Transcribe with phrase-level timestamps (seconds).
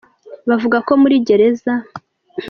[0.49, 1.73] bavuga ko muri Gereza.